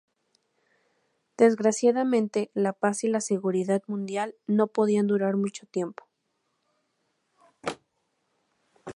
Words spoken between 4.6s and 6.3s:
podían durar mucho tiempo.